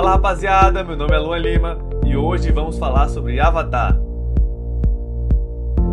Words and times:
Fala 0.00 0.12
rapaziada, 0.12 0.82
meu 0.82 0.96
nome 0.96 1.14
é 1.14 1.18
Luan 1.18 1.36
Lima 1.36 1.78
e 2.06 2.16
hoje 2.16 2.50
vamos 2.50 2.78
falar 2.78 3.06
sobre 3.10 3.38
Avatar. 3.38 4.00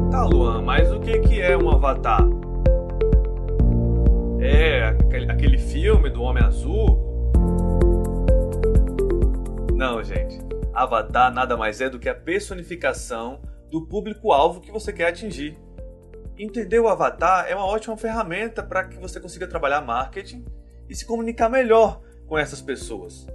Tá, 0.10 0.24
Luan, 0.24 0.62
mas 0.62 0.90
o 0.94 1.02
que, 1.02 1.20
que 1.20 1.42
é 1.42 1.58
um 1.58 1.70
Avatar? 1.70 2.22
É 4.40 4.96
aquele, 5.30 5.58
filme 5.58 6.10
do 6.10 6.22
Homem 6.22 6.42
Azul? 6.42 6.98
Não, 9.76 10.02
gente. 10.02 10.40
Avatar 10.74 11.30
nada 11.34 11.58
mais 11.58 11.82
é 11.82 11.90
do 11.90 12.00
que 12.00 12.08
a 12.08 12.16
personificação 12.16 13.42
do 13.70 13.86
público-alvo 13.88 14.62
que 14.62 14.72
você 14.72 14.94
quer 14.94 15.10
atingir. 15.10 15.60
Entender 16.38 16.80
o 16.80 16.88
avatar 16.88 17.46
é 17.50 17.54
uma 17.54 17.66
ótima 17.66 17.98
ferramenta 17.98 18.64
para 18.64 18.86
que 18.86 18.98
você 18.98 19.20
consiga 19.20 19.46
trabalhar 19.48 19.82
marketing 19.82 20.46
e 20.88 20.96
se 20.96 21.06
comunicar 21.06 21.50
melhor 21.50 22.00
com 22.26 22.38
essas 22.38 22.62
pessoas. 22.62 23.28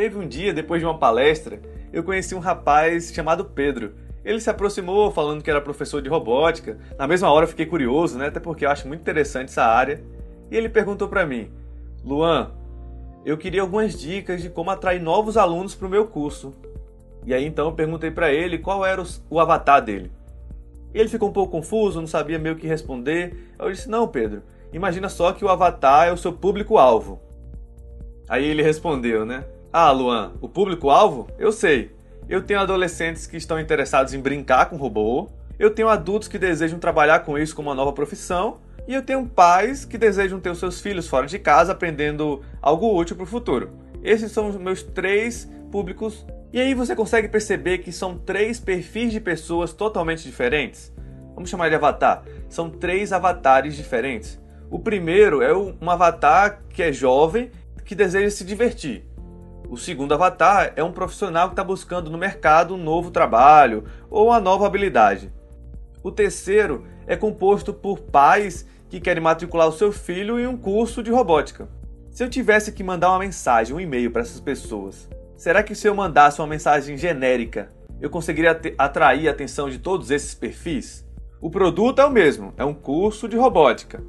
Teve 0.00 0.16
um 0.16 0.26
dia, 0.26 0.54
depois 0.54 0.80
de 0.80 0.86
uma 0.86 0.96
palestra, 0.96 1.60
eu 1.92 2.02
conheci 2.02 2.34
um 2.34 2.38
rapaz 2.38 3.12
chamado 3.12 3.44
Pedro. 3.44 3.92
Ele 4.24 4.40
se 4.40 4.48
aproximou 4.48 5.10
falando 5.10 5.44
que 5.44 5.50
era 5.50 5.60
professor 5.60 6.00
de 6.00 6.08
robótica. 6.08 6.78
Na 6.96 7.06
mesma 7.06 7.30
hora 7.30 7.44
eu 7.44 7.48
fiquei 7.50 7.66
curioso, 7.66 8.16
né? 8.16 8.28
Até 8.28 8.40
porque 8.40 8.64
eu 8.64 8.70
acho 8.70 8.88
muito 8.88 9.02
interessante 9.02 9.50
essa 9.50 9.62
área. 9.62 10.02
E 10.50 10.56
ele 10.56 10.70
perguntou 10.70 11.06
para 11.06 11.26
mim: 11.26 11.50
"Luan, 12.02 12.50
eu 13.26 13.36
queria 13.36 13.60
algumas 13.60 13.92
dicas 13.92 14.40
de 14.40 14.48
como 14.48 14.70
atrair 14.70 15.02
novos 15.02 15.36
alunos 15.36 15.74
para 15.74 15.86
o 15.86 15.90
meu 15.90 16.06
curso". 16.06 16.54
E 17.26 17.34
aí 17.34 17.44
então 17.44 17.66
eu 17.66 17.72
perguntei 17.72 18.10
para 18.10 18.32
ele 18.32 18.56
qual 18.56 18.86
era 18.86 19.04
o 19.28 19.38
avatar 19.38 19.84
dele. 19.84 20.10
Ele 20.94 21.10
ficou 21.10 21.28
um 21.28 21.32
pouco 21.34 21.52
confuso, 21.52 22.00
não 22.00 22.08
sabia 22.08 22.38
meio 22.38 22.56
que 22.56 22.66
responder. 22.66 23.52
Eu 23.58 23.70
disse: 23.70 23.86
"Não, 23.90 24.08
Pedro. 24.08 24.42
Imagina 24.72 25.10
só 25.10 25.30
que 25.34 25.44
o 25.44 25.50
avatar 25.50 26.08
é 26.08 26.12
o 26.12 26.16
seu 26.16 26.32
público-alvo". 26.32 27.20
Aí 28.26 28.46
ele 28.46 28.62
respondeu, 28.62 29.26
né? 29.26 29.44
Ah, 29.72 29.92
Luan, 29.92 30.32
o 30.40 30.48
público-alvo? 30.48 31.28
Eu 31.38 31.52
sei. 31.52 31.92
Eu 32.28 32.42
tenho 32.42 32.58
adolescentes 32.58 33.28
que 33.28 33.36
estão 33.36 33.60
interessados 33.60 34.12
em 34.12 34.20
brincar 34.20 34.66
com 34.66 34.76
robô, 34.76 35.28
eu 35.60 35.70
tenho 35.70 35.88
adultos 35.88 36.26
que 36.26 36.38
desejam 36.38 36.80
trabalhar 36.80 37.20
com 37.20 37.38
isso 37.38 37.54
como 37.54 37.68
uma 37.68 37.74
nova 37.74 37.92
profissão, 37.92 38.58
e 38.88 38.94
eu 38.94 39.02
tenho 39.02 39.24
pais 39.28 39.84
que 39.84 39.96
desejam 39.96 40.40
ter 40.40 40.50
os 40.50 40.58
seus 40.58 40.80
filhos 40.80 41.06
fora 41.06 41.26
de 41.28 41.38
casa 41.38 41.70
aprendendo 41.70 42.42
algo 42.60 42.98
útil 42.98 43.14
para 43.14 43.22
o 43.22 43.26
futuro. 43.26 43.70
Esses 44.02 44.32
são 44.32 44.48
os 44.48 44.56
meus 44.56 44.82
três 44.82 45.48
públicos. 45.70 46.26
E 46.52 46.58
aí 46.58 46.74
você 46.74 46.96
consegue 46.96 47.28
perceber 47.28 47.78
que 47.78 47.92
são 47.92 48.18
três 48.18 48.58
perfis 48.58 49.12
de 49.12 49.20
pessoas 49.20 49.72
totalmente 49.72 50.24
diferentes? 50.24 50.92
Vamos 51.32 51.48
chamar 51.48 51.68
de 51.68 51.76
avatar. 51.76 52.24
São 52.48 52.68
três 52.68 53.12
avatares 53.12 53.76
diferentes. 53.76 54.40
O 54.68 54.80
primeiro 54.80 55.42
é 55.42 55.56
um 55.56 55.88
avatar 55.88 56.62
que 56.70 56.82
é 56.82 56.92
jovem, 56.92 57.52
que 57.84 57.94
deseja 57.94 58.30
se 58.30 58.44
divertir. 58.44 59.09
O 59.70 59.76
segundo 59.76 60.12
avatar 60.12 60.72
é 60.74 60.82
um 60.82 60.90
profissional 60.90 61.46
que 61.46 61.52
está 61.52 61.62
buscando 61.62 62.10
no 62.10 62.18
mercado 62.18 62.74
um 62.74 62.76
novo 62.76 63.12
trabalho 63.12 63.84
ou 64.10 64.26
uma 64.26 64.40
nova 64.40 64.66
habilidade. 64.66 65.32
O 66.02 66.10
terceiro 66.10 66.84
é 67.06 67.14
composto 67.14 67.72
por 67.72 68.00
pais 68.00 68.66
que 68.88 68.98
querem 68.98 69.22
matricular 69.22 69.68
o 69.68 69.72
seu 69.72 69.92
filho 69.92 70.40
em 70.40 70.46
um 70.48 70.56
curso 70.56 71.04
de 71.04 71.12
robótica. 71.12 71.68
Se 72.10 72.24
eu 72.24 72.28
tivesse 72.28 72.72
que 72.72 72.82
mandar 72.82 73.10
uma 73.10 73.20
mensagem, 73.20 73.72
um 73.72 73.78
e-mail 73.78 74.10
para 74.10 74.22
essas 74.22 74.40
pessoas, 74.40 75.08
será 75.36 75.62
que 75.62 75.76
se 75.76 75.86
eu 75.86 75.94
mandasse 75.94 76.40
uma 76.40 76.48
mensagem 76.48 76.96
genérica, 76.96 77.70
eu 78.00 78.10
conseguiria 78.10 78.60
atrair 78.76 79.28
a 79.28 79.30
atenção 79.30 79.70
de 79.70 79.78
todos 79.78 80.10
esses 80.10 80.34
perfis? 80.34 81.06
O 81.40 81.48
produto 81.48 82.00
é 82.00 82.04
o 82.04 82.10
mesmo, 82.10 82.52
é 82.56 82.64
um 82.64 82.74
curso 82.74 83.28
de 83.28 83.36
robótica. 83.36 84.02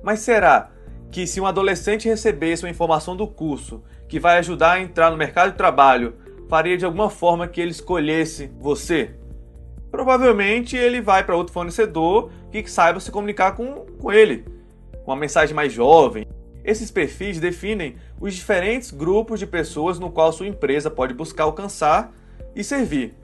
Mas 0.00 0.20
será 0.20 0.70
que 1.10 1.26
se 1.26 1.40
um 1.40 1.46
adolescente 1.46 2.08
recebesse 2.08 2.64
uma 2.64 2.70
informação 2.70 3.16
do 3.16 3.26
curso 3.26 3.82
que 4.08 4.20
vai 4.20 4.38
ajudar 4.38 4.72
a 4.72 4.80
entrar 4.80 5.10
no 5.10 5.16
mercado 5.16 5.52
de 5.52 5.56
trabalho, 5.56 6.14
faria 6.48 6.76
de 6.76 6.84
alguma 6.84 7.10
forma 7.10 7.48
que 7.48 7.60
ele 7.60 7.70
escolhesse 7.70 8.50
você? 8.58 9.14
Provavelmente 9.90 10.76
ele 10.76 11.00
vai 11.00 11.24
para 11.24 11.36
outro 11.36 11.52
fornecedor 11.52 12.30
que 12.50 12.68
saiba 12.70 13.00
se 13.00 13.10
comunicar 13.10 13.52
com, 13.52 13.86
com 13.98 14.12
ele, 14.12 14.44
com 15.04 15.10
uma 15.10 15.16
mensagem 15.16 15.54
mais 15.54 15.72
jovem. 15.72 16.26
Esses 16.62 16.90
perfis 16.90 17.40
definem 17.40 17.96
os 18.20 18.34
diferentes 18.34 18.90
grupos 18.90 19.40
de 19.40 19.46
pessoas 19.46 19.98
no 19.98 20.10
qual 20.10 20.32
sua 20.32 20.46
empresa 20.46 20.90
pode 20.90 21.14
buscar 21.14 21.44
alcançar 21.44 22.12
e 22.54 22.62
servir. 22.62 23.14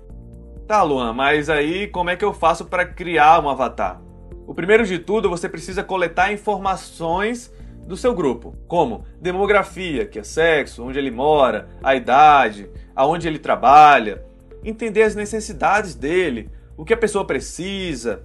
Tá, 0.67 0.83
Luan, 0.83 1.13
mas 1.13 1.51
aí 1.51 1.87
como 1.89 2.09
é 2.09 2.17
que 2.17 2.25
eu 2.25 2.33
faço 2.33 2.65
para 2.65 2.87
criar 2.87 3.45
um 3.45 3.51
avatar? 3.51 4.01
O 4.47 4.55
primeiro 4.55 4.87
de 4.87 4.99
tudo, 4.99 5.29
você 5.29 5.49
precisa 5.49 5.83
coletar 5.83 6.33
informações 6.33 7.53
do 7.87 7.97
seu 7.97 8.15
grupo, 8.15 8.55
como 8.67 9.05
demografia, 9.21 10.07
que 10.07 10.19
é 10.19 10.23
sexo, 10.23 10.83
onde 10.83 10.99
ele 10.99 11.11
mora, 11.11 11.69
a 11.83 11.95
idade, 11.95 12.71
aonde 12.95 13.29
ele 13.29 13.39
trabalha, 13.39 14.25
entender 14.65 15.03
as 15.03 15.15
necessidades 15.15 15.95
dele, 15.95 16.51
o 16.77 16.85
que 16.85 16.95
a 16.95 16.97
pessoa 16.97 17.27
precisa, 17.27 18.23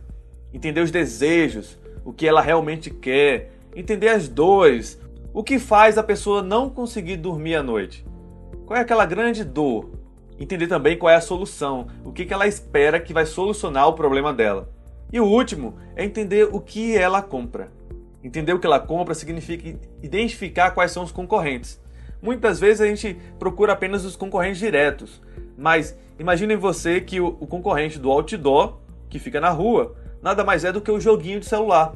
entender 0.53 0.81
os 0.81 0.91
desejos, 0.91 1.77
o 2.03 2.13
que 2.13 2.27
ela 2.27 2.41
realmente 2.41 2.89
quer, 2.89 3.51
entender 3.75 4.09
as 4.09 4.27
dores, 4.27 4.99
o 5.33 5.43
que 5.43 5.59
faz 5.59 5.97
a 5.97 6.03
pessoa 6.03 6.41
não 6.41 6.69
conseguir 6.69 7.17
dormir 7.17 7.55
à 7.55 7.63
noite. 7.63 8.05
Qual 8.65 8.77
é 8.77 8.81
aquela 8.81 9.05
grande 9.05 9.43
dor? 9.43 9.91
Entender 10.39 10.67
também 10.67 10.97
qual 10.97 11.11
é 11.11 11.15
a 11.15 11.21
solução, 11.21 11.87
o 12.05 12.13
que 12.13 12.31
ela 12.33 12.47
espera 12.47 12.99
que 12.99 13.13
vai 13.13 13.25
solucionar 13.25 13.87
o 13.87 13.93
problema 13.93 14.33
dela. 14.33 14.69
E 15.11 15.19
o 15.19 15.25
último 15.25 15.75
é 15.95 16.05
entender 16.05 16.47
o 16.51 16.61
que 16.61 16.95
ela 16.95 17.21
compra. 17.21 17.71
Entender 18.23 18.53
o 18.53 18.59
que 18.59 18.67
ela 18.67 18.79
compra 18.79 19.13
significa 19.13 19.79
identificar 20.03 20.71
quais 20.71 20.91
são 20.91 21.03
os 21.03 21.11
concorrentes. 21.11 21.79
Muitas 22.21 22.59
vezes 22.59 22.81
a 22.81 22.85
gente 22.85 23.17
procura 23.37 23.73
apenas 23.73 24.03
os 24.03 24.15
concorrentes 24.15 24.59
diretos, 24.59 25.21
mas 25.57 25.97
imaginem 26.17 26.57
você 26.57 26.99
que 26.99 27.21
o, 27.21 27.31
concorrente 27.31 27.97
do 27.97 28.11
outdoor, 28.11 28.79
que 29.09 29.19
fica 29.19 29.39
na 29.39 29.49
rua, 29.49 29.95
nada 30.21 30.43
mais 30.43 30.65
é 30.65 30.71
do 30.71 30.81
que 30.81 30.91
o 30.91 30.99
joguinho 30.99 31.39
de 31.39 31.45
celular. 31.45 31.93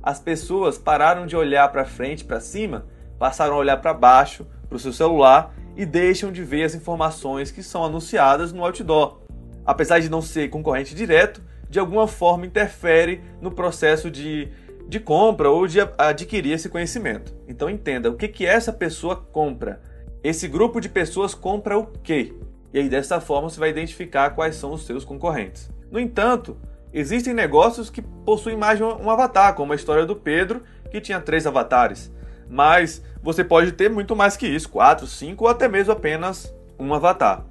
As 0.00 0.20
pessoas 0.20 0.78
pararam 0.78 1.26
de 1.26 1.36
olhar 1.36 1.68
para 1.72 1.84
frente, 1.84 2.24
para 2.24 2.38
cima, 2.38 2.86
passaram 3.18 3.54
a 3.54 3.58
olhar 3.58 3.78
para 3.78 3.92
baixo, 3.92 4.46
para 4.68 4.76
o 4.76 4.80
seu 4.80 4.92
celular 4.92 5.54
e 5.76 5.84
deixam 5.84 6.30
de 6.30 6.44
ver 6.44 6.62
as 6.62 6.74
informações 6.74 7.50
que 7.50 7.62
são 7.62 7.84
anunciadas 7.84 8.52
no 8.52 8.64
outdoor. 8.64 9.18
Apesar 9.66 9.98
de 9.98 10.08
não 10.08 10.22
ser 10.22 10.50
concorrente 10.50 10.94
direto, 10.94 11.42
de 11.68 11.80
alguma 11.80 12.06
forma 12.06 12.46
interfere 12.46 13.20
no 13.40 13.50
processo 13.50 14.08
de 14.08 14.48
de 14.88 15.00
compra 15.00 15.50
ou 15.50 15.66
de 15.66 15.78
adquirir 15.98 16.52
esse 16.52 16.68
conhecimento. 16.68 17.34
Então 17.48 17.70
entenda 17.70 18.10
o 18.10 18.16
que, 18.16 18.28
que 18.28 18.46
essa 18.46 18.72
pessoa 18.72 19.16
compra. 19.16 19.80
Esse 20.22 20.48
grupo 20.48 20.80
de 20.80 20.88
pessoas 20.88 21.34
compra 21.34 21.78
o 21.78 21.86
quê? 21.86 22.34
E 22.72 22.78
aí 22.78 22.88
dessa 22.88 23.20
forma 23.20 23.48
você 23.48 23.60
vai 23.60 23.70
identificar 23.70 24.30
quais 24.30 24.56
são 24.56 24.72
os 24.72 24.84
seus 24.84 25.04
concorrentes. 25.04 25.70
No 25.90 26.00
entanto, 26.00 26.56
existem 26.92 27.32
negócios 27.32 27.90
que 27.90 28.02
possuem 28.02 28.56
mais 28.56 28.78
de 28.78 28.84
um 28.84 29.10
avatar, 29.10 29.54
como 29.54 29.72
a 29.72 29.76
história 29.76 30.04
do 30.04 30.16
Pedro, 30.16 30.62
que 30.90 31.00
tinha 31.00 31.20
três 31.20 31.46
avatares. 31.46 32.12
Mas 32.48 33.02
você 33.22 33.44
pode 33.44 33.72
ter 33.72 33.88
muito 33.88 34.14
mais 34.14 34.36
que 34.36 34.46
isso, 34.46 34.68
quatro, 34.68 35.06
cinco 35.06 35.44
ou 35.44 35.50
até 35.50 35.68
mesmo 35.68 35.92
apenas 35.92 36.54
um 36.78 36.92
avatar. 36.92 37.44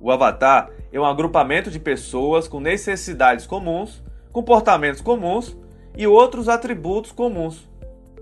O 0.00 0.10
avatar 0.10 0.70
é 0.92 1.00
um 1.00 1.04
agrupamento 1.04 1.70
de 1.70 1.78
pessoas 1.78 2.46
com 2.46 2.60
necessidades 2.60 3.46
comuns, 3.46 4.02
comportamentos 4.32 5.00
comuns 5.00 5.56
e 5.96 6.06
outros 6.06 6.48
atributos 6.48 7.12
comuns. 7.12 7.68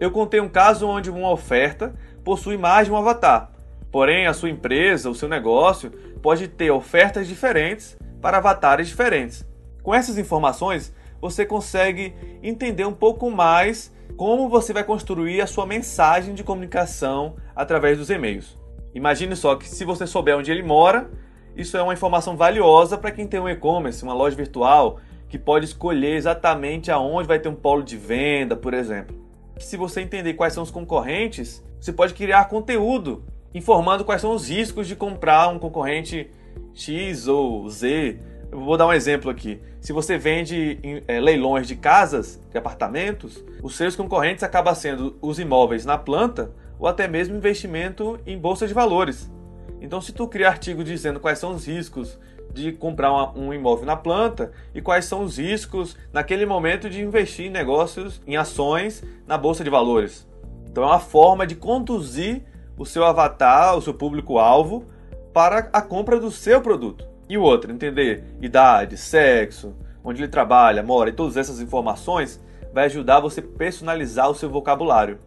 Eu 0.01 0.11
contei 0.11 0.41
um 0.41 0.49
caso 0.49 0.87
onde 0.87 1.11
uma 1.11 1.31
oferta 1.31 1.95
possui 2.25 2.57
mais 2.57 2.87
de 2.87 2.93
um 2.93 2.97
avatar, 2.97 3.53
porém 3.91 4.27
a 4.27 4.35
sua 4.35 4.51
empresa, 4.51 5.11
o 5.11 5.15
seu 5.15 5.29
negócio, 5.29 5.91
pode 6.23 6.49
ter 6.49 6.71
ofertas 6.71 7.27
diferentes 7.27 7.97
para 8.21 8.39
avatares 8.39 8.89
diferentes. 8.89 9.47
Com 9.83 9.95
essas 9.95 10.19
informações, 10.19 10.93
você 11.21 11.47
consegue 11.47 12.15
entender 12.43 12.85
um 12.85 12.93
pouco 12.93 13.31
mais 13.31 13.93
como 14.17 14.49
você 14.49 14.73
vai 14.73 14.85
construir 14.85 15.41
a 15.41 15.47
sua 15.47 15.67
mensagem 15.67 16.35
de 16.35 16.45
comunicação 16.45 17.37
através 17.55 17.99
dos 17.99 18.11
e-mails. 18.11 18.59
Imagine 18.95 19.35
só 19.35 19.57
que 19.57 19.69
se 19.69 19.85
você 19.85 20.07
souber 20.07 20.37
onde 20.37 20.51
ele 20.51 20.63
mora, 20.63 21.11
isso 21.57 21.77
é 21.77 21.83
uma 21.83 21.93
informação 21.93 22.37
valiosa 22.37 22.99
para 22.99 23.11
quem 23.11 23.27
tem 23.27 23.41
um 23.41 23.49
e-commerce, 23.49 24.03
uma 24.03 24.15
loja 24.15 24.37
virtual 24.37 24.99
que 25.33 25.39
pode 25.39 25.65
escolher 25.65 26.15
exatamente 26.15 26.91
aonde 26.91 27.27
vai 27.27 27.39
ter 27.39 27.49
um 27.49 27.55
polo 27.55 27.83
de 27.83 27.97
venda, 27.97 28.55
por 28.55 28.75
exemplo. 28.75 29.17
Se 29.57 29.79
você 29.79 30.03
entender 30.03 30.35
quais 30.35 30.53
são 30.53 30.63
os 30.63 30.71
concorrentes, 30.71 31.65
você 31.81 31.91
pode 31.91 32.13
criar 32.13 32.51
conteúdo 32.51 33.25
informando 33.55 34.05
quais 34.05 34.21
são 34.21 34.35
os 34.35 34.51
riscos 34.51 34.87
de 34.87 34.95
comprar 34.95 35.49
um 35.49 35.59
concorrente 35.59 36.31
X 36.75 37.29
ou 37.29 37.67
Z. 37.71 38.19
Eu 38.51 38.61
vou 38.61 38.77
dar 38.77 38.87
um 38.87 38.93
exemplo 38.93 39.31
aqui. 39.31 39.59
Se 39.81 39.91
você 39.91 40.19
vende 40.19 40.79
é, 41.09 41.19
leilões 41.19 41.67
de 41.67 41.77
casas, 41.77 42.39
de 42.51 42.59
apartamentos, 42.59 43.43
os 43.63 43.75
seus 43.75 43.97
concorrentes 43.97 44.45
acabam 44.45 44.75
sendo 44.75 45.17
os 45.23 45.39
imóveis 45.39 45.87
na 45.87 45.97
planta 45.97 46.53
ou 46.79 46.87
até 46.87 47.09
mesmo 47.09 47.35
investimento 47.35 48.21
em 48.27 48.37
bolsa 48.37 48.69
de 48.69 48.75
valores. 48.75 49.33
Então, 49.81 49.99
se 49.99 50.13
tu 50.13 50.29
criar 50.29 50.51
artigo 50.51 50.85
dizendo 50.85 51.19
quais 51.19 51.39
são 51.39 51.55
os 51.55 51.67
riscos 51.67 52.19
de 52.53 52.73
comprar 52.73 53.33
um 53.37 53.53
imóvel 53.53 53.87
na 53.87 53.97
planta 53.97 54.53
e 54.75 54.81
quais 54.81 55.05
são 55.05 55.23
os 55.23 55.39
riscos 55.39 55.97
naquele 56.13 56.45
momento 56.45 56.89
de 56.91 57.03
investir 57.03 57.47
em 57.47 57.51
negócios, 57.51 58.21
em 58.27 58.37
ações 58.37 59.03
na 59.27 59.39
bolsa 59.39 59.65
de 59.65 59.71
valores. 59.71 60.29
Então 60.67 60.85
é 60.85 60.87
uma 60.87 61.01
forma 61.01 61.47
de 61.47 61.55
conduzir 61.55 62.43
o 62.77 62.87
seu 62.87 63.05
avatar, 63.05 63.77
o 63.77 63.83
seu 63.83 63.95
público-alvo, 63.95 64.87
para 65.33 65.71
a 65.73 65.81
compra 65.81 66.19
do 66.19 66.31
seu 66.31 66.61
produto. 66.61 67.07
E 67.29 67.39
o 67.39 67.43
outro, 67.43 67.73
entender 67.73 68.25
idade, 68.41 68.97
sexo, 68.97 69.75
onde 70.05 70.23
ele 70.23 70.29
trabalha, 70.29 70.83
mora 70.83 71.11
e 71.11 71.13
todas 71.13 71.37
essas 71.37 71.61
informações 71.61 72.43
vai 72.73 72.87
ajudar 72.87 73.21
você 73.21 73.41
a 73.41 73.59
personalizar 73.59 74.31
o 74.31 74.35
seu 74.35 74.51
vocabulário. 74.51 75.19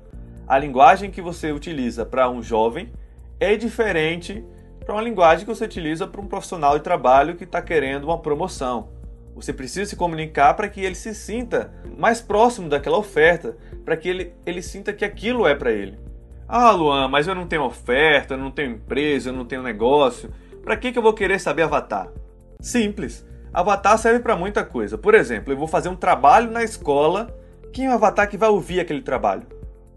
A 0.48 0.58
linguagem 0.58 1.10
que 1.10 1.22
você 1.22 1.52
utiliza 1.52 2.06
para 2.06 2.30
um 2.30 2.42
jovem 2.42 2.92
é 3.40 3.56
diferente 3.56 4.44
para 4.86 4.94
uma 4.94 5.02
linguagem 5.02 5.46
que 5.46 5.54
você 5.54 5.66
utiliza 5.66 6.06
para 6.06 6.22
um 6.22 6.28
profissional 6.28 6.78
de 6.78 6.84
trabalho 6.84 7.36
que 7.36 7.44
está 7.44 7.62
querendo 7.62 8.04
uma 8.04 8.20
promoção. 8.20 8.90
Você 9.34 9.52
precisa 9.52 9.90
se 9.90 9.96
comunicar 9.96 10.54
para 10.54 10.70
que 10.70 10.80
ele 10.80 10.96
se 10.96 11.14
sinta 11.14 11.74
mais 11.98 12.22
próximo 12.22 12.70
daquela 12.70 12.98
oferta, 12.98 13.58
para 13.84 13.98
que 13.98 14.08
ele, 14.08 14.34
ele 14.46 14.62
sinta 14.62 14.94
que 14.94 15.04
aquilo 15.04 15.48
é 15.48 15.56
para 15.56 15.72
ele. 15.72 16.00
Ah, 16.48 16.72
Luan, 16.72 17.08
mas 17.08 17.28
eu 17.28 17.34
não 17.34 17.48
tenho 17.48 17.64
oferta, 17.64 18.36
eu 18.36 18.38
não 18.38 18.52
tenho 18.52 18.74
empresa, 18.74 19.30
eu 19.30 19.34
não 19.34 19.44
tenho 19.44 19.64
negócio. 19.64 20.32
Para 20.64 20.78
que, 20.78 20.92
que 20.92 21.00
eu 21.00 21.04
vou 21.04 21.14
querer 21.14 21.40
saber 21.40 21.64
Avatar? 21.64 22.08
Simples. 22.62 23.26
Avatar 23.52 23.98
serve 23.98 24.20
para 24.20 24.36
muita 24.36 24.64
coisa. 24.64 24.98
Por 24.98 25.16
exemplo, 25.16 25.52
eu 25.52 25.58
vou 25.58 25.68
fazer 25.68 25.90
um 25.90 25.96
trabalho 25.96 26.52
na 26.52 26.64
escola. 26.64 27.36
Quem 27.74 27.88
é 27.88 27.90
o 27.90 27.94
avatar 27.94 28.30
que 28.30 28.38
vai 28.38 28.50
ouvir 28.50 28.80
aquele 28.80 29.02
trabalho? 29.02 29.48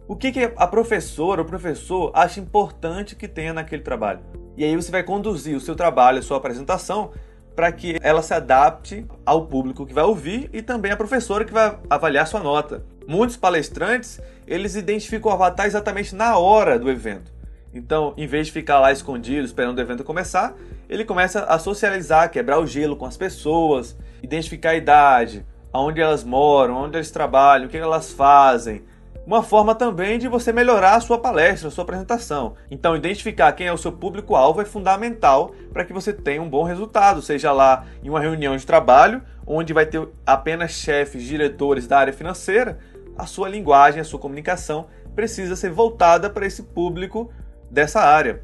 O 0.06 0.17
que, 0.17 0.32
que 0.32 0.52
a 0.56 0.67
professora 0.67 1.43
ou 1.43 1.46
professor 1.46 2.11
acha 2.14 2.40
importante 2.40 3.14
que 3.14 3.29
tenha 3.29 3.52
naquele 3.52 3.82
trabalho? 3.82 4.20
E 4.58 4.64
aí 4.64 4.75
você 4.75 4.90
vai 4.90 5.05
conduzir 5.05 5.56
o 5.56 5.60
seu 5.60 5.76
trabalho, 5.76 6.19
a 6.19 6.22
sua 6.22 6.37
apresentação, 6.37 7.12
para 7.55 7.70
que 7.70 7.96
ela 8.02 8.22
se 8.22 8.34
adapte 8.34 9.06
ao 9.25 9.46
público 9.46 9.87
que 9.87 9.94
vai 9.94 10.02
ouvir 10.02 10.50
e 10.52 10.60
também 10.60 10.90
à 10.90 10.96
professora 10.96 11.44
que 11.44 11.52
vai 11.52 11.78
avaliar 11.88 12.26
sua 12.26 12.40
nota. 12.40 12.84
Muitos 13.06 13.37
palestrantes, 13.37 14.20
eles 14.49 14.75
identificam 14.75 15.31
o 15.31 15.34
avatar 15.34 15.66
exatamente 15.66 16.12
na 16.12 16.37
hora 16.37 16.76
do 16.76 16.90
evento. 16.90 17.32
Então, 17.72 18.14
em 18.16 18.26
vez 18.26 18.49
de 18.49 18.52
ficar 18.52 18.81
lá 18.81 18.90
escondido 18.90 19.44
esperando 19.44 19.78
o 19.78 19.81
evento 19.81 20.02
começar, 20.02 20.56
ele 20.88 21.04
começa 21.04 21.44
a 21.44 21.56
socializar, 21.61 22.28
quebrar 22.28 22.58
o 22.58 22.66
gelo 22.66 22.96
com 22.96 23.06
as 23.06 23.16
pessoas, 23.16 23.96
identificar 24.25 24.70
a 24.70 24.76
idade, 24.76 25.46
aonde 25.72 26.00
elas 26.00 26.25
moram, 26.25 26.75
onde 26.75 26.96
eles 26.96 27.12
trabalham, 27.12 27.66
o 27.66 27.70
que 27.70 27.76
elas 27.76 28.11
fazem. 28.12 28.82
Uma 29.28 29.42
forma 29.42 29.75
também 29.75 30.19
de 30.19 30.26
você 30.26 30.54
melhorar 30.54 30.94
a 30.94 31.00
sua 31.02 31.19
palestra, 31.19 31.69
a 31.69 31.70
sua 31.70 31.84
apresentação. 31.84 32.54
Então, 32.70 32.96
identificar 32.96 33.52
quem 33.52 33.66
é 33.66 33.72
o 33.72 33.76
seu 33.76 33.92
público-alvo 33.92 34.62
é 34.62 34.64
fundamental 34.64 35.52
para 35.70 35.84
que 35.84 35.92
você 35.92 36.14
tenha 36.14 36.40
um 36.40 36.48
bom 36.48 36.62
resultado, 36.62 37.20
seja 37.20 37.52
lá 37.52 37.84
em 38.02 38.08
uma 38.08 38.20
reunião 38.20 38.56
de 38.56 38.64
trabalho, 38.64 39.20
onde 39.46 39.75
vai 39.75 39.84
ter 39.84 40.08
apenas 40.25 40.70
chefes, 40.70 41.22
diretores 41.25 41.86
da 41.86 41.98
área 41.98 42.12
financeira, 42.14 42.78
a 43.19 43.26
sua 43.26 43.50
linguagem, 43.50 44.00
a 44.00 44.04
sua 44.04 44.19
comunicação 44.19 44.86
precisa 45.14 45.56
ser 45.56 45.72
voltada 45.72 46.30
para 46.30 46.46
esse 46.46 46.62
público 46.62 47.30
dessa 47.70 48.00
área. 48.00 48.42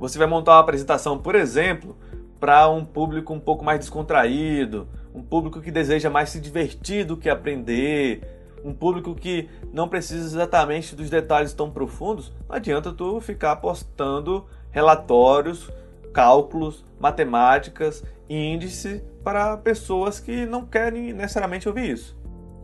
Você 0.00 0.18
vai 0.18 0.26
montar 0.26 0.54
uma 0.54 0.60
apresentação, 0.60 1.18
por 1.18 1.36
exemplo, 1.36 1.96
para 2.40 2.68
um 2.68 2.84
público 2.84 3.32
um 3.32 3.38
pouco 3.38 3.64
mais 3.64 3.78
descontraído, 3.78 4.88
um 5.14 5.22
público 5.22 5.60
que 5.60 5.70
deseja 5.70 6.10
mais 6.10 6.30
se 6.30 6.40
divertir 6.40 7.04
do 7.04 7.16
que 7.16 7.30
aprender, 7.30 8.35
um 8.66 8.74
público 8.74 9.14
que 9.14 9.48
não 9.72 9.88
precisa 9.88 10.24
exatamente 10.24 10.96
dos 10.96 11.08
detalhes 11.08 11.52
tão 11.52 11.70
profundos. 11.70 12.32
Não 12.48 12.56
adianta 12.56 12.92
tu 12.92 13.20
ficar 13.20 13.56
postando 13.56 14.44
relatórios, 14.70 15.70
cálculos, 16.12 16.84
matemáticas, 16.98 18.04
índice 18.28 19.04
para 19.22 19.56
pessoas 19.56 20.18
que 20.18 20.44
não 20.44 20.66
querem 20.66 21.12
necessariamente 21.12 21.68
ouvir 21.68 21.90
isso. 21.90 22.16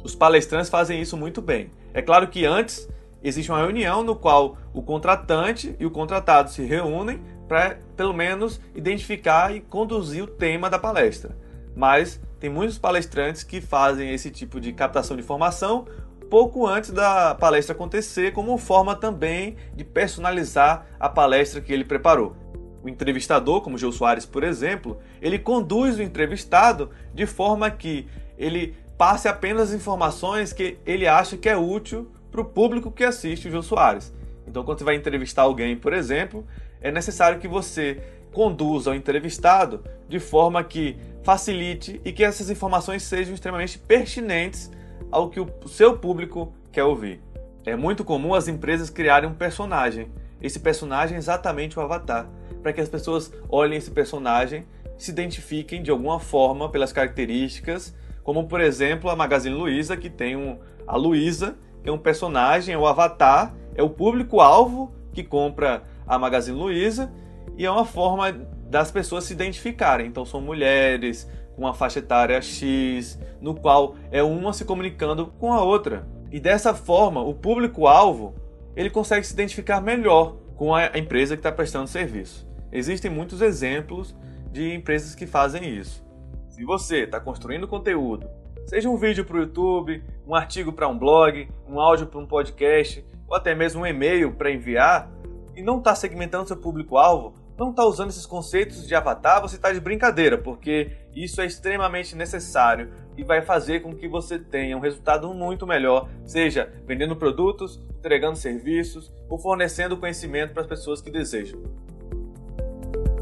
Os 0.03 0.15
palestrantes 0.15 0.69
fazem 0.69 1.01
isso 1.01 1.17
muito 1.17 1.41
bem. 1.41 1.71
É 1.95 2.03
claro 2.03 2.27
que 2.29 2.45
antes 2.45 2.89
existe 3.23 3.51
uma 3.51 3.61
reunião 3.61 4.03
no 4.03 4.17
qual 4.17 4.57
o 4.75 4.83
contratante 4.83 5.77
e 5.79 5.87
o 5.87 5.91
contratado 5.91 6.51
se 6.51 6.65
reúnem 6.65 7.23
para, 7.47 7.79
pelo 7.97 8.13
menos, 8.13 8.61
identificar 8.75 9.55
e 9.55 9.61
conduzir 9.61 10.25
o 10.25 10.27
tema 10.27 10.69
da 10.69 10.79
palestra. 10.79 11.37
Mas 11.77 12.21
tem 12.43 12.51
muitos 12.51 12.77
palestrantes 12.77 13.45
que 13.45 13.61
fazem 13.61 14.13
esse 14.13 14.29
tipo 14.29 14.61
de 14.61 14.73
captação 14.73 15.17
de 15.17 15.23
informação 15.23 15.87
pouco 16.29 16.67
antes 16.67 16.91
da 16.91 17.37
palestra 17.37 17.73
acontecer, 17.73 18.33
como 18.33 18.59
forma 18.59 18.97
também 18.97 19.55
de 19.77 19.85
personalizar 19.85 20.85
a 20.99 21.09
palestra 21.09 21.61
que 21.61 21.73
ele 21.73 21.85
preparou. 21.85 22.35
O 22.83 22.89
entrevistador, 22.89 23.61
como 23.61 23.79
Gil 23.79 23.93
Soares, 23.93 24.27
por 24.27 24.43
exemplo, 24.43 24.99
ele 25.21 25.39
conduz 25.39 25.97
o 25.99 26.03
entrevistado 26.03 26.91
de 27.15 27.27
forma 27.27 27.71
que 27.71 28.09
ele 28.37 28.75
passe 28.99 29.29
apenas 29.29 29.73
informações 29.73 30.53
que 30.53 30.79
ele 30.85 31.07
acha 31.07 31.37
que 31.37 31.49
é 31.49 31.57
útil 31.57 32.11
para 32.29 32.41
o 32.41 32.45
público 32.45 32.91
que 32.91 33.05
assiste 33.05 33.47
o 33.47 33.53
Jô 33.53 33.63
Soares. 33.63 34.13
Então, 34.49 34.65
quando 34.65 34.79
você 34.79 34.85
vai 34.85 34.97
entrevistar 34.97 35.43
alguém, 35.43 35.77
por 35.77 35.93
exemplo, 35.93 36.45
é 36.81 36.91
necessário 36.91 37.39
que 37.39 37.47
você 37.47 38.03
conduza 38.33 38.91
o 38.91 38.95
entrevistado 38.95 39.85
de 40.09 40.19
forma 40.19 40.65
que 40.65 40.97
facilite 41.23 42.01
e 42.05 42.13
que 42.13 42.25
essas 42.25 42.51
informações 42.51 43.03
sejam 43.03 43.35
extremamente 43.35 43.79
pertinentes 43.79 44.71
ao 45.11 45.29
que 45.31 45.41
o 45.41 45.49
seu 45.67 45.99
público 45.99 46.53
quer 46.71 46.85
ouvir. 46.85 47.21
É 47.65 47.77
muito 47.77 48.05
comum 48.05 48.35
as 48.35 48.49
empresas 48.49 48.91
criarem 48.91 49.29
um 49.29 49.35
personagem. 49.35 50.11
Esse 50.41 50.59
personagem 50.59 51.17
é 51.17 51.19
exatamente 51.19 51.79
o 51.79 51.83
avatar, 51.83 52.29
para 52.63 52.73
que 52.73 52.81
as 52.81 52.89
pessoas 52.89 53.33
olhem 53.49 53.79
esse 53.79 53.91
personagem, 53.91 54.67
se 54.99 55.11
identifiquem 55.11 55.83
de 55.83 55.91
alguma 55.91 56.19
forma 56.19 56.69
pelas 56.69 56.93
características 56.93 57.95
como 58.23 58.47
por 58.47 58.61
exemplo 58.61 59.11
a 59.11 59.17
Magazine 59.17 59.55
Luiza, 59.55 59.97
que 59.97 60.09
tem 60.09 60.37
um, 60.37 60.59
a 60.87 60.97
Luiza, 60.97 61.57
que 61.83 61.89
é 61.89 61.93
um 61.93 61.99
personagem, 61.99 62.75
é 62.75 62.79
o 62.79 62.87
avatar, 62.87 63.55
é 63.75 63.83
o 63.83 63.91
público-alvo 63.91 64.93
que 65.13 65.23
compra 65.23 65.83
a 66.07 66.19
Magazine 66.19 66.57
Luiza 66.57 67.13
e 67.57 67.67
é 67.67 67.71
uma 67.71 67.85
forma 67.85 68.33
das 68.73 68.91
pessoas 68.91 69.25
se 69.25 69.35
identificarem. 69.35 70.07
Então 70.07 70.25
são 70.25 70.41
mulheres 70.41 71.31
com 71.55 71.63
uma 71.63 71.75
faixa 71.75 71.99
etária 71.99 72.41
X, 72.41 73.21
no 73.39 73.55
qual 73.55 73.97
é 74.11 74.23
uma 74.23 74.55
se 74.55 74.65
comunicando 74.65 75.27
com 75.39 75.53
a 75.53 75.63
outra. 75.63 76.09
E 76.31 76.41
dessa 76.41 76.73
forma, 76.73 77.21
o 77.21 77.35
público-alvo 77.35 78.35
ele 78.75 78.89
consegue 78.89 79.27
se 79.27 79.35
identificar 79.35 79.83
melhor 79.83 80.39
com 80.57 80.75
a 80.75 80.87
empresa 80.97 81.37
que 81.37 81.41
está 81.41 81.53
prestando 81.53 81.87
serviço. 81.87 82.49
Existem 82.73 83.11
muitos 83.11 83.43
exemplos 83.43 84.17
de 84.51 84.73
empresas 84.73 85.15
que 85.15 85.27
fazem 85.27 85.69
isso. 85.69 86.03
Se 86.49 86.65
você 86.65 87.05
está 87.05 87.21
construindo 87.21 87.69
conteúdo, 87.69 88.27
seja 88.65 88.89
um 88.89 88.97
vídeo 88.97 89.27
para 89.27 89.37
o 89.37 89.41
YouTube, 89.41 90.03
um 90.27 90.35
artigo 90.35 90.73
para 90.73 90.89
um 90.89 90.99
blog, 90.99 91.47
um 91.69 91.79
áudio 91.79 92.07
para 92.07 92.21
um 92.21 92.27
podcast, 92.27 93.05
ou 93.29 93.37
até 93.37 93.55
mesmo 93.55 93.83
um 93.83 93.87
e-mail 93.87 94.33
para 94.33 94.51
enviar, 94.51 95.11
e 95.55 95.61
não 95.61 95.77
está 95.79 95.95
segmentando 95.95 96.49
seu 96.49 96.57
público-alvo, 96.57 97.42
não 97.63 97.71
está 97.71 97.85
usando 97.85 98.11
esses 98.11 98.27
conceitos 98.27 98.89
de 98.89 98.95
avatar, 98.95 99.41
você 99.41 99.55
está 99.55 99.73
de 99.73 99.79
brincadeira, 99.79 100.37
porque 100.37 100.91
isso 101.15 101.41
é 101.41 101.47
extremamente 101.47 102.17
necessário 102.17 102.91
e 103.17 103.23
vai 103.23 103.41
fazer 103.41 103.81
com 103.81 103.95
que 103.95 104.09
você 104.09 104.37
tenha 104.37 104.77
um 104.77 104.81
resultado 104.81 105.33
muito 105.33 105.65
melhor, 105.65 106.09
seja 106.27 106.73
vendendo 106.85 107.15
produtos, 107.15 107.81
entregando 107.99 108.37
serviços 108.37 109.13
ou 109.29 109.39
fornecendo 109.39 109.97
conhecimento 109.97 110.53
para 110.53 110.63
as 110.63 110.69
pessoas 110.69 111.01
que 111.01 111.11
desejam. 111.11 111.61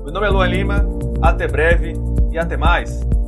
Meu 0.03 0.13
nome 0.13 0.27
é 0.27 0.31
Luan 0.31 0.47
Lima, 0.47 0.87
até 1.21 1.47
breve 1.47 1.93
e 2.33 2.39
até 2.39 2.57
mais! 2.57 3.20